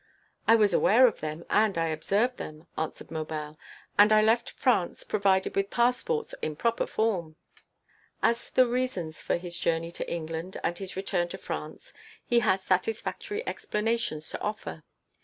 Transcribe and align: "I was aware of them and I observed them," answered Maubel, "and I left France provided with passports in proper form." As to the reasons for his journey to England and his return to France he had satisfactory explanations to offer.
"I 0.47 0.55
was 0.55 0.73
aware 0.73 1.05
of 1.05 1.19
them 1.19 1.45
and 1.47 1.77
I 1.77 1.89
observed 1.89 2.37
them," 2.37 2.65
answered 2.75 3.11
Maubel, 3.11 3.55
"and 3.99 4.11
I 4.11 4.23
left 4.23 4.49
France 4.49 5.03
provided 5.03 5.55
with 5.55 5.69
passports 5.69 6.33
in 6.41 6.55
proper 6.55 6.87
form." 6.87 7.35
As 8.23 8.49
to 8.49 8.55
the 8.55 8.65
reasons 8.67 9.21
for 9.21 9.37
his 9.37 9.59
journey 9.59 9.91
to 9.91 10.11
England 10.11 10.59
and 10.63 10.75
his 10.75 10.95
return 10.95 11.27
to 11.27 11.37
France 11.37 11.93
he 12.25 12.39
had 12.39 12.61
satisfactory 12.61 13.45
explanations 13.47 14.27
to 14.31 14.41
offer. 14.41 14.81